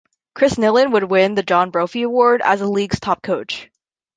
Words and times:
Chris 0.33 0.55
Nilan 0.55 0.93
would 0.93 1.03
win 1.11 1.35
the 1.35 1.43
John 1.43 1.69
Brophy 1.69 2.01
Award 2.01 2.41
as 2.43 2.59
the 2.59 2.67
league's 2.67 2.99
top 2.99 3.21
coach. 3.21 3.69